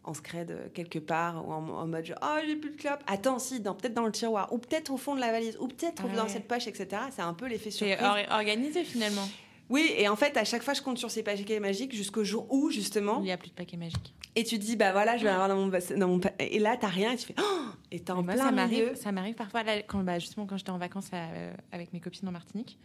[0.06, 3.60] en scred quelque part ou en, mode genre, oh j'ai plus de clope attends si
[3.60, 6.46] peut-être dans le tiroir ou peut-être au fond de la valise ou peut-être dans cette
[6.46, 9.28] poche etc c'est un peu l'effet surprise c'est organisé finalement
[9.68, 12.46] oui, et en fait, à chaque fois, je compte sur ces paquets magiques jusqu'au jour
[12.50, 13.18] où, justement.
[13.18, 14.14] Il n'y a plus de paquets magiques.
[14.36, 16.88] Et tu dis, bah voilà, je vais avoir dans mon, dans mon Et là, t'as
[16.88, 19.82] rien, et tu fais, oh Et t'es en plein ça m'arrive, ça m'arrive parfois, là,
[19.82, 22.78] quand, bah, justement, quand j'étais en vacances euh, avec mes copines en Martinique,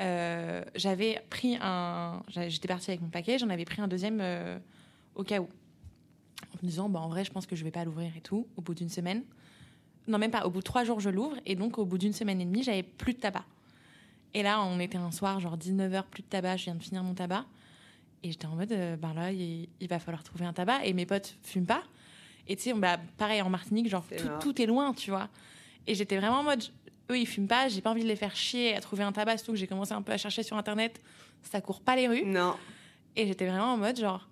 [0.00, 2.22] euh, j'avais pris un.
[2.28, 4.58] J'étais partie avec mon paquet, j'en avais pris un deuxième euh,
[5.14, 5.48] au cas où.
[6.54, 8.46] En me disant, bah, en vrai, je pense que je vais pas l'ouvrir et tout,
[8.56, 9.22] au bout d'une semaine.
[10.08, 12.12] Non, même pas, au bout de trois jours, je l'ouvre, et donc, au bout d'une
[12.12, 13.44] semaine et demie, j'avais plus de tabac.
[14.34, 17.02] Et là, on était un soir, genre 19h, plus de tabac, je viens de finir
[17.02, 17.44] mon tabac.
[18.22, 20.84] Et j'étais en mode, euh, ben là, il, va falloir trouver un tabac.
[20.84, 21.82] Et mes potes fument pas.
[22.46, 24.04] Et tu sais, bah, pareil en Martinique, genre
[24.40, 25.28] tout, est loin, tu vois.
[25.86, 26.62] Et j'étais vraiment en mode,
[27.10, 29.38] eux, ils fument pas, j'ai pas envie de les faire chier à trouver un tabac,
[29.38, 31.00] surtout que j'ai commencé un peu à chercher sur internet,
[31.42, 32.24] ça court pas les rues.
[32.24, 32.56] Non.
[33.16, 34.28] Et j'étais vraiment en mode genre,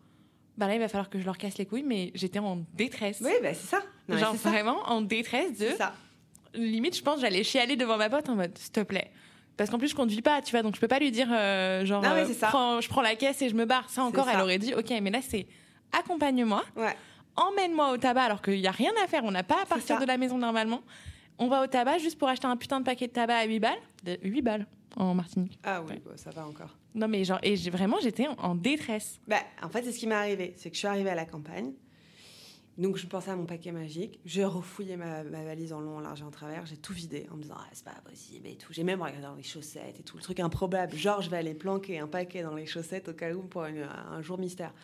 [0.56, 3.20] bah là, il va falloir que je leur casse les couilles, mais j'étais en détresse.
[3.20, 3.82] Oui, bah c'est ça.
[4.08, 4.50] Non, genre ça.
[4.50, 5.68] vraiment en détresse de.
[5.76, 5.94] Ça.
[6.54, 9.10] Limite, je pense, j'allais chialer devant ma pote en mode, s'il te plaît.
[9.56, 11.84] Parce qu'en plus, je conduis pas, tu vois, donc je peux pas lui dire, euh,
[11.86, 12.48] genre, Non, euh, ça.
[12.48, 13.88] prends- je prends la caisse et je me barre.
[13.88, 14.32] Ça encore, ça.
[14.34, 15.46] elle aurait dit, ok, mais là, c'est
[15.92, 16.94] accompagne-moi, Ouais.
[17.36, 19.98] emmène-moi au tabac, alors qu'il y a rien à faire, on n'a pas à partir
[19.98, 20.80] de la maison normalement.
[21.38, 23.60] On va au tabac juste pour acheter un putain de paquet de tabac à 8
[23.60, 23.78] balles.
[24.04, 24.66] De- 8 balles
[24.96, 25.58] en Martinique.
[25.64, 26.02] Ah oui, Ouais.
[26.16, 26.76] ça va encore.
[26.94, 29.20] Non, mais genre, et vraiment, j'étais en, en détresse.
[29.28, 30.54] Bah, en fait, c'est ce qui m'est arrivé.
[30.56, 31.72] C'est que je suis arrivée à la campagne.
[32.78, 34.20] Donc, je pensais à mon paquet magique.
[34.26, 36.66] J'ai refouillé ma, ma valise en long, en large et en travers.
[36.66, 38.72] J'ai tout vidé en me disant, ah, c'est pas possible et tout.
[38.72, 40.16] J'ai même regardé dans les chaussettes et tout.
[40.18, 40.94] Le truc improbable.
[40.94, 43.88] Genre, je vais aller planquer un paquet dans les chaussettes au cas où pour une-
[44.10, 44.74] un jour mystère.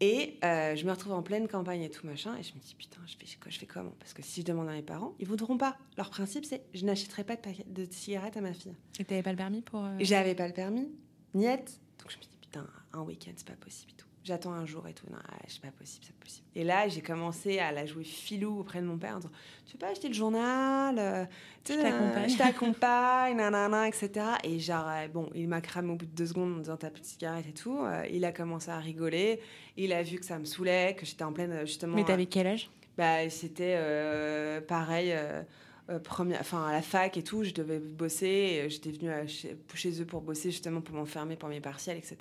[0.00, 2.36] Et euh, je me retrouve en pleine campagne et tout machin.
[2.38, 3.94] Et je me dis, putain, je fais, je fais comment?
[3.98, 5.76] Parce que si je demande à mes parents, ils voudront pas.
[5.96, 8.74] Leur principe, c'est je n'achèterai pas de, paquet, de cigarettes à ma fille.
[9.00, 9.84] Et t'avais pas le permis pour.
[9.84, 10.88] euh, J'avais pas le permis,
[11.34, 11.80] niette.
[11.98, 14.06] Donc je me dis, putain, un week-end, c'est pas possible et tout.
[14.28, 15.06] J'attends un jour et tout.
[15.10, 16.46] Non, c'est pas possible, c'est pas possible.
[16.54, 19.32] Et là, j'ai commencé à la jouer filou auprès de mon père en disant,
[19.66, 21.24] tu veux pas acheter le journal euh,
[21.66, 22.28] Je t'accompagne.
[22.28, 24.10] Je t'accompagne, nanana, etc.
[24.44, 26.76] Et genre, euh, bon, il m'a cramé au bout de deux secondes en me disant,
[26.76, 27.78] t'as plus de cigarette et tout.
[27.80, 29.40] Euh, il a commencé à rigoler.
[29.76, 31.96] Il a vu que ça me saoulait, que j'étais en pleine, justement...
[31.96, 32.70] Mais t'avais quel âge?
[32.98, 35.42] Bah, c'était euh, pareil, euh,
[35.88, 38.66] euh, première, enfin à la fac et tout, je devais bosser.
[38.68, 42.16] J'étais venue à chez, chez eux pour bosser justement pour m'enfermer pour mes partiels, etc.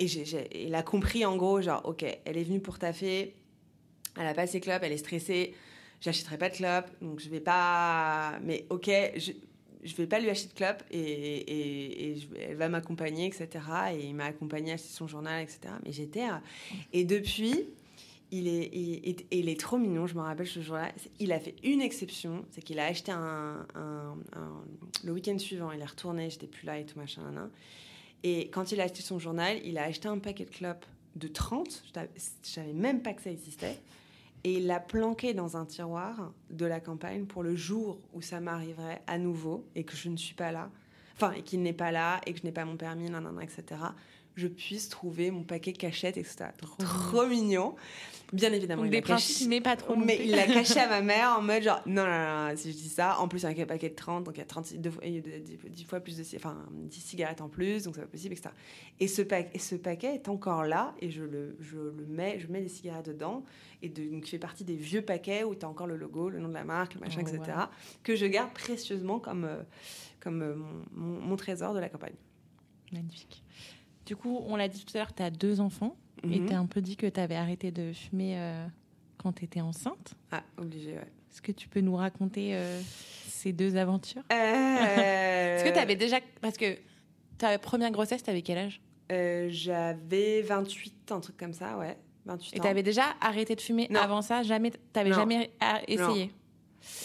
[0.00, 0.06] Et
[0.66, 3.34] il a compris en gros, genre, ok, elle est venue pour taffer,
[4.16, 5.54] elle a pas ses clopes, elle est stressée,
[6.00, 8.38] j'achèterai pas de clopes, donc je vais pas.
[8.44, 9.32] Mais ok, je,
[9.82, 11.00] je vais pas lui acheter de clopes et,
[12.12, 13.48] et, elle va m'accompagner, etc.
[13.94, 15.60] Et il m'a accompagné à acheter son journal, etc.
[15.84, 16.26] Mais j'étais.
[16.92, 17.64] Et depuis,
[18.30, 18.70] il est,
[19.32, 20.92] il, est trop mignon, je me rappelle ce jour-là.
[21.18, 24.64] Il a fait une exception, c'est qu'il a acheté un, un- un-
[25.02, 27.22] le week-end suivant, il est retourné, j'étais plus là et tout machin.
[27.22, 27.50] nan, nan.
[28.24, 31.28] Et quand il a acheté son journal, il a acheté un paquet de clopes de
[31.28, 32.00] 30, je
[32.42, 33.78] savais même pas que ça existait.
[34.44, 38.40] Et il l'a planqué dans un tiroir de la campagne pour le jour où ça
[38.40, 40.70] m'arriverait à nouveau et que je ne suis pas là,
[41.16, 43.10] enfin, et qu'il n'est pas là et que je n'ai pas mon permis,
[43.42, 43.80] etc.,
[44.38, 46.46] je puisse trouver mon paquet cachette, etc.
[46.62, 47.74] Donc, trop mignon.
[48.32, 49.96] Bien évidemment, Donc il des l'a caché- principes, mais pas trop.
[49.96, 52.76] mais il l'a caché à ma mère en mode genre non, non, non, si je
[52.76, 54.90] dis ça, en plus avec un paquet de 30, donc il y a 30, deux
[54.90, 57.94] fois, il y a 10, 10 fois plus de enfin 10 cigarettes en plus, donc
[57.94, 58.50] c'est pas possible, etc.
[59.00, 62.38] Et ce, paquet, et ce paquet est encore là et je le, je le mets,
[62.38, 63.44] je mets des cigarettes dedans
[63.80, 66.28] et de, donc il fait partie des vieux paquets où tu as encore le logo,
[66.28, 67.56] le nom de la marque, le machin, Oh, etc.
[68.02, 69.62] que je garde précieusement comme, euh,
[70.20, 72.14] comme euh, mon, mon- mon trésor de la campagne.
[72.92, 73.42] Magnifique.
[74.08, 75.94] Du coup, on l'a dit tout à l'heure, tu as deux enfants
[76.24, 76.46] et Mhm.
[76.46, 78.66] tu as un peu dit que tu avais arrêté de fumer euh,
[79.18, 80.14] quand tu étais enceinte.
[80.32, 81.12] Ah, obligé, ouais.
[81.30, 82.80] Est-ce que tu peux nous raconter euh,
[83.26, 84.22] ces deux aventures?
[84.32, 84.34] Euh,
[85.58, 86.20] Est-ce que tu avais déjà.
[86.40, 86.78] Parce que
[87.36, 88.80] ta première grossesse, tu avais quel âge?
[89.50, 91.98] J'avais 28, un truc comme ça, ouais.
[92.24, 94.00] 28 Et tu avais déjà arrêté de fumer Non.
[94.00, 94.42] avant ça?
[94.42, 95.50] Jamais, T'avais jamais
[95.86, 96.30] essayé?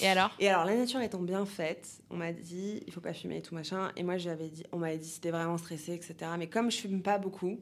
[0.02, 0.32] Et alors?
[0.40, 3.42] Et alors, la nature étant bien faite, on m'a dit, il faut pas fumer et
[3.42, 3.92] tout machin.
[3.96, 6.16] Et moi, j'avais dit, on m'avait dit, c'était vraiment stressé, etc.
[6.38, 7.60] Mais comme je fume pas beaucoup,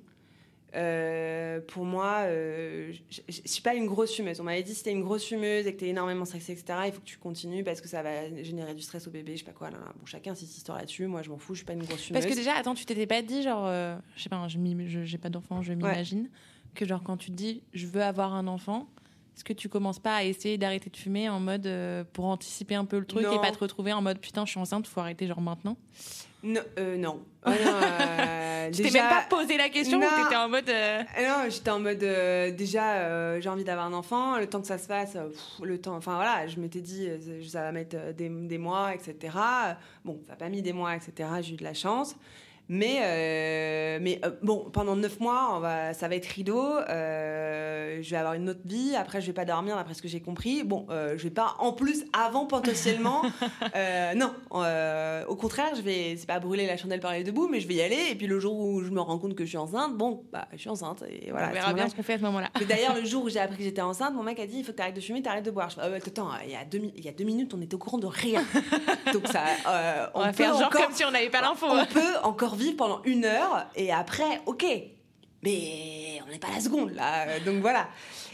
[0.73, 4.39] euh, pour moi, euh, je, suis pas une grosse fumeuse.
[4.39, 6.91] On m'avait dit, si t'es une grosse fumeuse et que t'es énormément stressée, etc., il
[6.93, 9.45] faut que tu continues parce que ça va générer du stress au bébé, je sais
[9.45, 9.69] pas quoi.
[9.69, 9.93] là, là.
[9.99, 11.07] Bon, chacun ses histoires là-dessus.
[11.07, 12.21] Moi, je m'en fous, je suis pas une grosse fumeuse.
[12.21, 15.29] Parce que déjà, attends, tu t'étais pas dit, genre, euh, je sais pas, j'ai pas
[15.29, 16.29] d'enfant, je m'imagine,
[16.73, 18.87] que genre, quand tu te dis, je veux avoir un enfant,
[19.41, 22.75] est-ce que tu commences pas à essayer d'arrêter de fumer en mode euh, pour anticiper
[22.75, 23.33] un peu le truc Non.
[23.33, 25.77] et pas te retrouver en mode putain, je suis enceinte, faut arrêter genre maintenant?
[26.43, 27.21] Non, euh, non.
[27.43, 30.07] Oh, non, euh, Tu t'es même pas posé la question ou Non.
[30.23, 30.69] t'étais en mode.
[30.69, 31.97] euh, Ah Non, j'étais en mode
[32.55, 35.95] déjà j'ai envie d'avoir un enfant, le temps que ça se fasse, pff, le temps,
[35.95, 37.09] enfin voilà, je m'étais dit
[37.49, 39.35] ça va mettre des, des mois, etc.
[40.05, 41.27] Bon, ça n'a pas mis des mois, etc.
[41.41, 42.15] J'ai eu de la chance.
[42.69, 46.61] Mais, euh, mais euh, bon, pendant neuf mois, on va, ça va être rideau.
[46.61, 48.95] euh, je vais avoir une autre vie.
[48.95, 50.63] Après, je vais pas dormir, d'après ce que j'ai compris.
[50.63, 53.23] Bon, je vais pas en plus avant potentiellement.
[54.15, 54.33] non,
[55.27, 57.67] au contraire, je vais, c'est pas brûler la chandelle par les deux bouts, mais je
[57.67, 57.99] vais y aller.
[58.11, 60.47] Et puis le jour où je me rends compte que je suis enceinte, bon, bah,
[60.53, 61.03] je suis enceinte.
[61.09, 61.49] Et voilà.
[61.49, 62.49] on verra bien ce qu'on fait à ce moment-là.
[62.67, 64.71] d'ailleurs, le jour où j'ai appris que j'étais enceinte, mon mec a dit il faut
[64.71, 65.69] que tu arrêtes de fumer, tu arrêtes de boire.
[65.69, 67.61] Je fais, ouais, attends, il y, a deux, mi- il y a deux minutes, on
[67.61, 68.43] était au courant de rien.
[69.13, 71.65] Donc ça, euh, On, va peut faire genre encore, comme si on n'avait pas l'info.
[71.69, 74.65] on peut encore vivre pendant une heure et après, ok.
[75.43, 77.39] Mais on n'est pas la seconde là.
[77.39, 77.89] Donc voilà.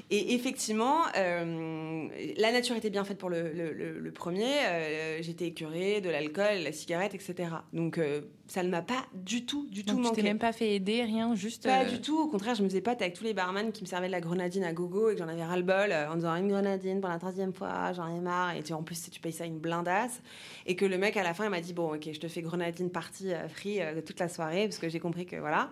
[0.09, 4.45] Et effectivement, euh, la nature était bien faite pour le, le, le premier.
[4.65, 7.49] Euh, J'étais écœurée de l'alcool, la cigarette, etc.
[7.73, 10.15] Donc euh, ça ne m'a pas du tout, du tout Donc, manqué.
[10.15, 11.63] tu t'es même pas fait aider, rien, juste.
[11.63, 12.17] Pas euh, du tout.
[12.19, 14.21] Au contraire, je me faisais pote avec tous les barman qui me servaient de la
[14.21, 17.19] grenadine à gogo et que j'en avais ras-le-bol euh, en disant une grenadine pour la
[17.19, 18.55] troisième fois, j'en ai marre.
[18.55, 20.21] Et tu, en plus, tu payes ça une blindasse.
[20.65, 22.41] Et que le mec, à la fin, il m'a dit Bon, ok, je te fais
[22.41, 25.69] grenadine partie euh, free euh, toute la soirée parce que j'ai compris que voilà.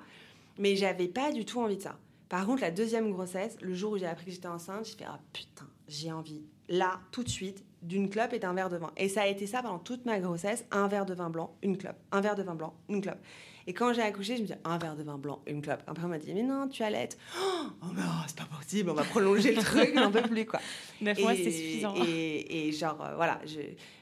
[0.57, 1.97] Mais j'avais pas du tout envie de ça.
[2.29, 5.05] Par contre, la deuxième grossesse, le jour où j'ai appris que j'étais enceinte, j'ai fait
[5.07, 8.91] Ah putain, j'ai envie, là, tout de suite, d'une clope et d'un verre de vin.
[8.97, 11.77] Et ça a été ça pendant toute ma grossesse un verre de vin blanc, une
[11.77, 11.97] clope.
[12.11, 13.19] Un verre de vin blanc, une clope.
[13.67, 15.81] Et quand j'ai accouché, je me disais un verre de vin blanc, une clope.
[15.87, 17.17] Après, on m'a dit Mais non, tu allaites.
[17.39, 20.59] Oh, mais non, c'est pas possible, on va prolonger le truc, j'en peux plus, quoi.
[21.01, 21.95] Neuf mois, c'est suffisant.
[22.07, 23.39] Et, et genre, euh, voilà.
[23.45, 23.59] Je...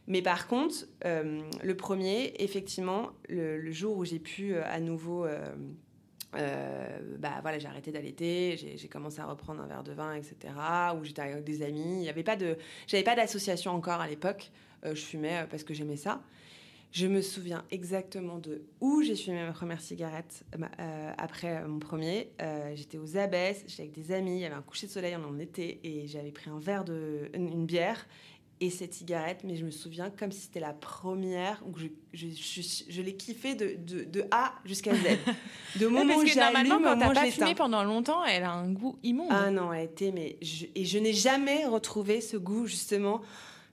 [0.08, 4.80] Mais par contre, euh, le premier, effectivement, le, le jour où j'ai pu euh, à
[4.80, 5.26] nouveau.
[6.36, 10.54] Euh, bah voilà, j'ai arrêté d'allaiter, j'ai commencé à reprendre un verre de vin, etc.
[11.00, 11.98] Où j'étais avec des amis.
[12.00, 14.52] Il y avait pas de, j'avais pas d'association encore à l'époque.
[14.86, 16.22] Euh, je fumais euh, parce que j'aimais ça.
[16.92, 20.44] Je me souviens exactement de où j'ai fumé ma première cigarette
[21.18, 22.30] après mon premier.
[22.76, 25.40] J'étais aux Abbesses, j'étais avec des amis, il y avait un coucher de soleil, en
[25.40, 28.06] était, et j'avais pris un verre de, une bière
[28.64, 32.28] et cette cigarette, mais je me souviens comme si c'était la première où je, je,
[32.30, 35.00] je, je l'ai kiffé de, de, de A jusqu'à Z.
[35.80, 38.52] De Ouais, moment parce où que normalement, quand t'as pas fumé pendant longtemps, elle a
[38.52, 39.28] un goût immonde.
[39.32, 43.22] Ah non, elle était, mais je, et je n'ai jamais retrouvé ce goût justement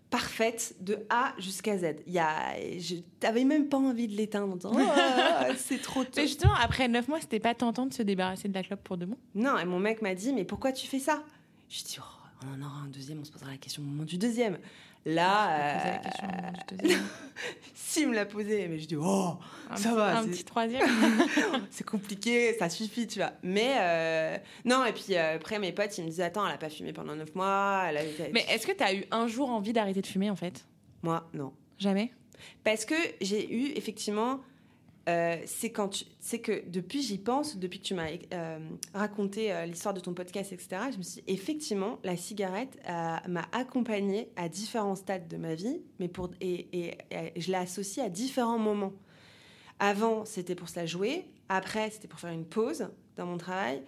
[0.09, 1.97] parfaite de A jusqu'à Z.
[2.07, 4.77] Il y a, je t'avais même pas envie de l'éteindre Oh,
[5.57, 6.11] c'est trop tôt.
[6.17, 8.97] Mais justement, après 9 mois, c'était pas tentant de se débarrasser de la clope pour
[8.97, 9.17] de bon?
[9.35, 11.23] Non, et mon mec m'a dit mais pourquoi tu fais ça?
[11.69, 14.05] Je dis oh, on en aura un deuxième, on se posera la question au moment
[14.05, 14.59] du deuxième.
[15.07, 17.03] Là, Poser la euh, question au moment du deuxième.
[17.75, 19.35] si me l'a posé, mais je dis oh
[19.71, 20.87] Un ça petit- va, Un petit troisième.
[21.71, 23.33] c'est compliqué, ça suffit, tu vois.
[23.43, 26.59] Mais euh, non, et puis euh, après mes potes ils me disaient attends elle a
[26.59, 29.73] pas fumé pendant neuf mois, elle avait Mais est-ce que t'as eu un jour envie
[29.73, 30.67] d'arrêter de fumer en fait?
[31.03, 31.53] Moi non.
[31.79, 32.13] Jamais?
[32.63, 34.41] Parce que j'ai eu effectivement,
[35.09, 38.59] euh, c'est quand tu- que depuis j'y pense, depuis que tu m'as euh,
[38.93, 40.83] raconté euh, l'histoire de ton podcast, etc.
[40.93, 45.81] Je me suis dit, effectivement la cigarette m'a accompagnée à différents stades de ma vie,
[45.99, 46.11] mais
[46.41, 46.99] et,
[47.37, 48.93] je l'ai associée à différents moments.
[49.79, 53.83] Avant c'était pour se la jouer, après c'était pour faire une pause dans mon travail,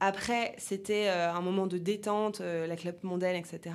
[0.00, 3.74] après c'était un moment de détente, la clope mondaine, etc.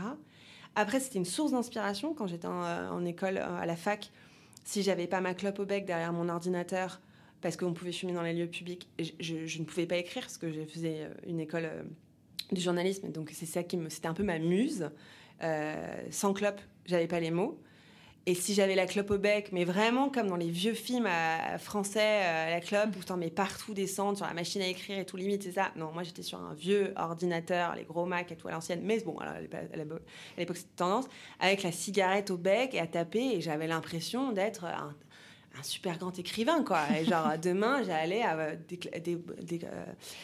[0.76, 4.12] Après, c'était une source d'inspiration quand j'étais en, école à la fac.
[4.64, 7.02] Si j'avais pas ma clope au bec derrière mon ordinateur,
[7.42, 8.88] parce qu'on pouvait fumer dans les lieux publics,
[9.20, 11.84] je, ne pouvais pas écrire parce que je faisais euh, une école euh,
[12.54, 13.12] du journalisme.
[13.12, 14.90] Donc c'est ça qui me, c'était un peu ma muse.
[15.44, 17.60] Euh, sans clope, j'avais pas les mots.
[18.26, 21.58] Et si j'avais la clope au bec, mais vraiment comme dans les vieux films euh,
[21.58, 24.98] français, euh, la clope où t'en mets partout des cendres sur la machine à écrire
[24.98, 25.72] et tout limite, c'est ça.
[25.76, 28.80] Non, moi j'étais sur un vieux ordinateur, les gros Mac et tout à l'ancienne.
[28.84, 30.04] Mais bon, alors, à l'époque-
[30.38, 31.06] à à c'était tendance,
[31.42, 33.36] avec la cigarette au bec et à taper.
[33.36, 34.96] Et j'avais l'impression d'être un,
[35.60, 36.80] un super grand écrivain, quoi.
[36.98, 38.56] Et genre, demain, j'allais euh,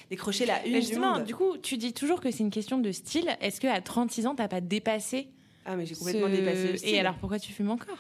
[0.10, 1.24] décrocher la une Mais du justement, monde.
[1.26, 3.30] du coup, tu dis toujours que c'est une question de style.
[3.42, 5.28] Est-ce qu'à 36 ans, t'as pas dépassé
[5.72, 6.96] Ah, mais j'ai complètement ce- dépassé le style.
[6.96, 7.98] Et alors, pourquoi tu fumes encore?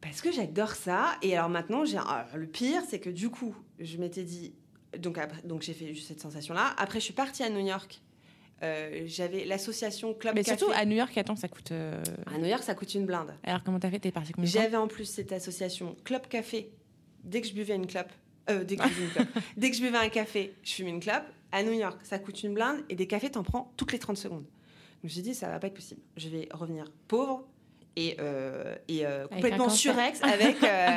[0.00, 1.16] Parce que j'adore ça.
[1.22, 1.98] Et alors maintenant, j'ai
[2.34, 4.54] le pire, c'est que du coup, je m'étais dit.
[4.98, 6.74] Donc, après- donc j'ai fait juste cette sensation-là.
[6.78, 8.00] Après, je suis partie à New York.
[8.62, 10.56] Euh, J'avais l'association Club Mais Café.
[10.58, 11.72] surtout, à New York, attends, ça coûte.
[11.72, 12.00] euh,
[12.32, 13.34] À New York, ça coûte une blinde.
[13.42, 13.98] Alors, comment t'as fait?
[13.98, 16.70] T'es parti combien J'avais en plus cette association Club Café.
[17.24, 18.10] Dès que je buvais une clope,
[18.50, 19.28] euh, dès, que je buvais une clope.
[19.56, 21.24] dès que je buvais un café, je fumais une clope.
[21.52, 24.16] À New York, ça coûte une blinde et des cafés, t'en prends toutes les 30
[24.16, 24.44] secondes.
[25.02, 26.00] Je me suis dit, ça va pas être possible.
[26.16, 27.44] Je vais revenir pauvre
[27.96, 29.92] et, euh, et euh, complètement un cancer.
[29.94, 30.88] surex avec, euh,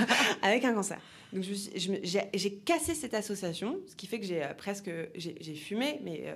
[0.42, 0.98] avec un cancer.
[1.32, 6.22] Donc j'ai cassé cette association, ce qui fait que j'ai euh, presque j'ai fumé, mais
[6.26, 6.34] euh,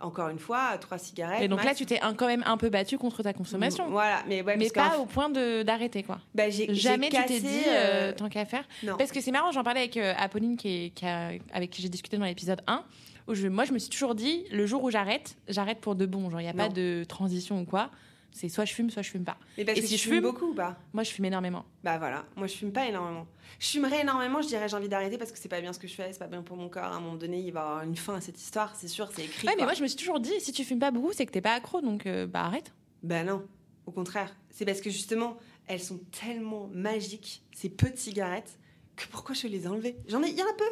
[0.00, 1.42] encore une fois, trois cigarettes.
[1.42, 3.88] Et donc là, tu t'es un- quand même un peu battu contre ta consommation.
[3.88, 6.18] Voilà, mais ouais, Mais pas au point d'arrêter, quoi.
[6.34, 8.64] bah, Jamais tu t'es dit, euh, euh, tant qu'à faire.
[8.82, 8.96] non.
[8.96, 11.82] Parce que c'est marrant, j'en parlais avec euh, Apolline, qui est- qui a- avec qui
[11.82, 12.84] j'ai discuté dans l'épisode 1,
[13.28, 16.06] où je, moi, je me suis toujours dit, le jour où j'arrête, j'arrête pour de
[16.06, 16.30] bon.
[16.30, 17.90] Genre, il n'y a pas de transition ou quoi.
[18.34, 19.36] C'est soit je fume, soit je fume pas.
[19.58, 20.78] Mais parce Et que si tu je fumes fume beaucoup ou pas?
[20.94, 21.66] Moi, je fume énormément.
[21.84, 23.26] Bah voilà, moi je fume pas énormément.
[23.58, 25.86] Je fumerais énormément, je dirais j'ai envie d'arrêter parce que c'est pas bien ce que
[25.86, 26.84] je fais, c'est pas bien pour mon corps.
[26.84, 29.10] À un moment donné, il va y avoir une fin à cette histoire, c'est sûr,
[29.14, 29.46] c'est écrit.
[29.46, 31.30] Ouais, mais moi, je me suis toujours dit, si tu fumes pas beaucoup, c'est que
[31.32, 32.72] t'es pas accro, donc euh, bah arrête.
[33.02, 33.46] Bah non,
[33.84, 34.34] au contraire.
[34.48, 38.58] C'est parce que justement, elles sont tellement magiques, ces petites cigarettes,
[38.96, 40.64] que pourquoi je les ai enlevées J'en ai, il y en a peu.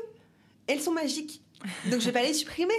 [0.66, 1.42] Elles sont magiques.
[1.90, 2.74] Donc je vais pas les supprimer.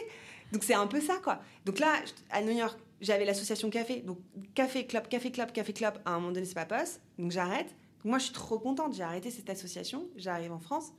[0.51, 1.41] Donc c'est un peu ça, quoi.
[1.65, 1.93] Donc là,
[2.29, 4.01] à New York, j'avais l'association café.
[4.01, 4.19] Donc
[4.53, 5.93] café, club, café, club, café, club.
[6.05, 7.01] À un moment donné, c'est pas poste.
[7.17, 7.73] Donc j'arrête.
[8.03, 8.93] Moi, je suis trop contente.
[8.95, 10.07] J'ai arrêté cette association.
[10.15, 10.91] J'arrive en France.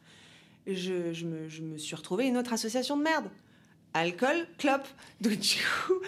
[0.66, 3.30] Je me, je me suis retrouvée une autre association de merde.
[3.94, 4.86] Alcool, clope.
[5.20, 6.00] Donc du coup,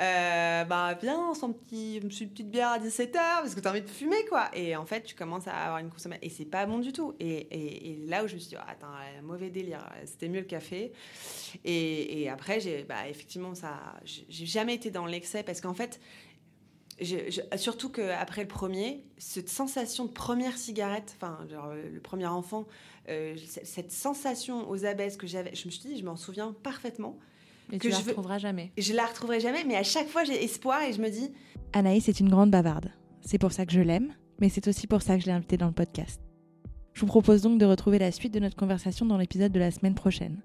[0.00, 3.90] euh, bah viens, son petit, une petite bière à 17h parce que t'as envie de
[3.90, 4.48] fumer quoi.
[4.54, 7.14] Et en fait, tu commences à avoir une consommation et c'est pas bon du tout.
[7.20, 10.92] Et, là où je me suis dit, oh, attends, mauvais délire, c'était mieux le café.
[11.64, 16.00] Et, après, j'ai, bah effectivement, ça, j'ai jamais été dans l'excès parce qu'en fait,
[17.56, 22.66] surtout qu'après le premier, cette sensation de première cigarette, enfin, le premier enfant,
[23.08, 27.18] euh, cette sensation aux abesses que j'avais, je me suis dit, je m'en souviens parfaitement.
[27.72, 28.70] Et que tu la je retrouveras jamais.
[28.78, 31.32] Je la retrouverai jamais, mais à chaque fois j'ai espoir et je me dis.
[31.72, 32.90] Anaïs est une grande bavarde.
[33.22, 35.56] C'est pour ça que je l'aime, mais c'est aussi pour ça que je l'ai invitée
[35.56, 36.20] dans le podcast.
[36.92, 39.70] Je vous propose donc de retrouver la suite de notre conversation dans l'épisode de la
[39.70, 40.42] semaine prochaine.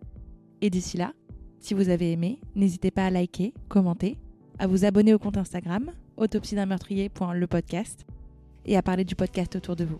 [0.62, 1.14] Et d'ici là,
[1.60, 4.18] si vous avez aimé, n'hésitez pas à liker, commenter,
[4.58, 8.06] à vous abonner au compte Instagram autopsie d'un meurtrier.le podcast
[8.66, 10.00] et à parler du podcast autour de vous.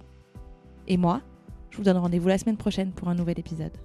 [0.88, 1.22] Et moi,
[1.70, 3.78] je vous donne rendez-vous la semaine prochaine pour un nouvel épisode.